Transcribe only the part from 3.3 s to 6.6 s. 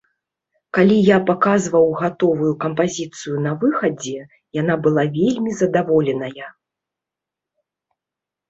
на выхадзе, яна была вельмі задаволеная.